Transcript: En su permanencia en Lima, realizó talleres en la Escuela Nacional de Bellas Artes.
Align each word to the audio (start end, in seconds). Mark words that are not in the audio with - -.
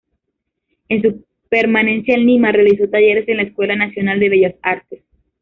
En 0.89 1.03
su 1.03 1.25
permanencia 1.47 2.15
en 2.15 2.25
Lima, 2.25 2.51
realizó 2.51 2.89
talleres 2.89 3.27
en 3.29 3.37
la 3.37 3.43
Escuela 3.43 3.75
Nacional 3.75 4.19
de 4.19 4.29
Bellas 4.29 4.55
Artes. 4.63 5.03